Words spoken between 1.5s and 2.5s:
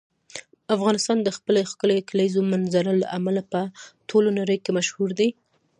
ښکلې کلیزو